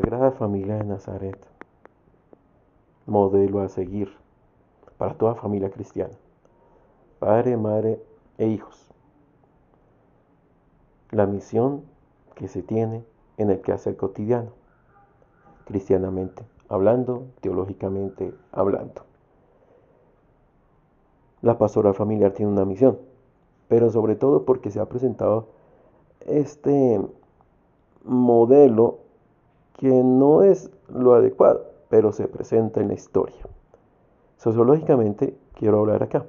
[0.00, 1.36] Sagrada Familia de Nazaret,
[3.04, 4.10] modelo a seguir
[4.96, 6.14] para toda familia cristiana,
[7.18, 8.02] padre, madre
[8.38, 8.90] e hijos.
[11.10, 11.82] La misión
[12.34, 13.04] que se tiene
[13.36, 14.52] en el quehacer cotidiano,
[15.66, 19.02] cristianamente hablando, teológicamente hablando.
[21.42, 22.98] La pastoral familiar tiene una misión,
[23.68, 25.48] pero sobre todo porque se ha presentado
[26.20, 27.02] este
[28.02, 29.09] modelo
[29.80, 33.46] que no es lo adecuado, pero se presenta en la historia.
[34.36, 36.26] Sociológicamente, quiero hablar acá.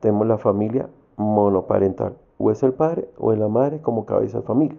[0.00, 4.44] Tenemos la familia monoparental, o es el padre o es la madre como cabeza de
[4.44, 4.78] familia.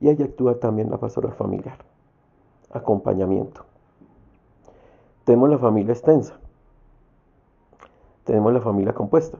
[0.00, 1.78] Y ahí actúa también la pastoral familiar,
[2.72, 3.60] acompañamiento.
[5.22, 6.34] Tenemos la familia extensa,
[8.24, 9.38] tenemos la familia compuesta.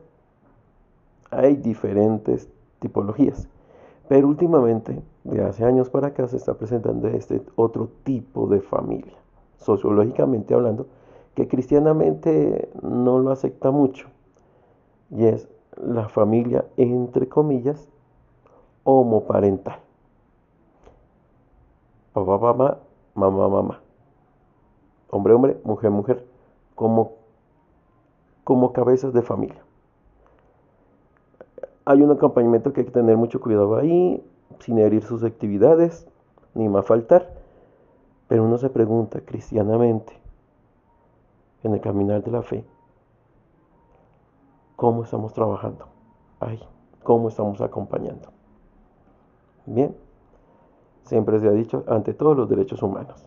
[1.33, 2.49] Hay diferentes
[2.79, 3.49] tipologías.
[4.07, 9.15] Pero últimamente, de hace años para acá, se está presentando este otro tipo de familia,
[9.59, 10.87] sociológicamente hablando,
[11.35, 14.09] que cristianamente no lo acepta mucho.
[15.11, 17.89] Y es la familia, entre comillas,
[18.85, 19.79] homoparental.
[22.13, 22.79] Papá, mamá,
[23.15, 23.81] mamá, mamá.
[25.11, 26.27] Hombre, hombre, mujer, mujer.
[26.75, 27.13] Como,
[28.45, 29.63] como cabezas de familia
[31.91, 34.23] hay un acompañamiento que hay que tener mucho cuidado ahí,
[34.59, 36.07] sin herir sus actividades,
[36.55, 37.33] ni más faltar.
[38.29, 40.13] Pero uno se pregunta cristianamente,
[41.63, 42.65] en el caminar de la fe,
[44.77, 45.87] ¿cómo estamos trabajando?
[46.39, 46.61] Ay,
[47.03, 48.31] ¿cómo estamos acompañando?
[49.67, 49.97] Bien,
[51.05, 53.27] siempre se ha dicho, ante todos los derechos humanos.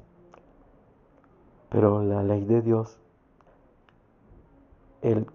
[1.69, 2.97] Pero la ley de Dios,
[5.01, 5.27] el,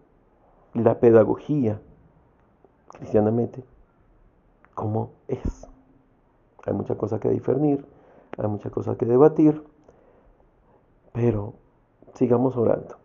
[0.75, 1.81] la pedagogía,
[2.89, 3.65] cristianamente
[4.75, 5.69] cómo es.
[6.67, 7.85] Hay muchas cosas que discernir,
[8.37, 9.65] hay muchas cosas que debatir,
[11.13, 11.55] pero
[12.15, 12.97] sigamos orando.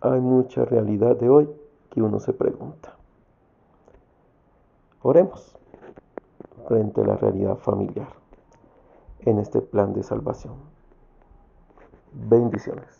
[0.00, 1.50] Hay mucha realidad de hoy
[1.90, 2.96] que uno se pregunta.
[5.02, 5.56] Oremos
[6.68, 8.08] frente a la realidad familiar
[9.20, 10.54] en este plan de salvación.
[12.12, 12.99] Bendiciones.